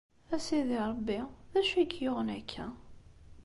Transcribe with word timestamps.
A 0.35 0.37
Sidi 0.45 0.77
Ṛebbi, 0.89 1.19
d 1.51 1.53
acu 1.59 1.73
ay 1.77 1.87
k-yuɣen 1.87 2.29
akka? 2.37 2.65